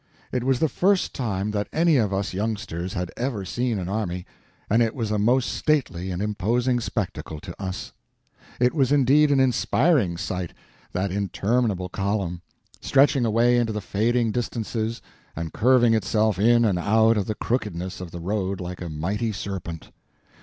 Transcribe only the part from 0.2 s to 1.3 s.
It was the first